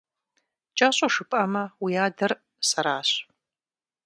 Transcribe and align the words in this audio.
КӀэщӀу 0.77 1.11
жыпӀэмэ, 1.13 1.63
уи 1.83 1.93
адэр 2.05 2.31
сэращ… 2.67 3.09